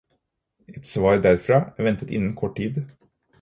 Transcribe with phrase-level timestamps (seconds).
[0.73, 2.81] Et svar derfra er ventet innen kort tid.